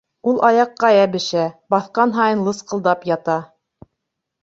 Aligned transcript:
Ул 0.29 0.37
аяҡҡа 0.47 0.91
йәбешә, 0.95 1.45
баҫҡан 1.75 2.17
һайын 2.19 2.43
лысҡылдап 2.51 3.09
ята. 3.15 3.41